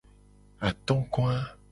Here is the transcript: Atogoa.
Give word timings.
Atogoa. 0.67 1.37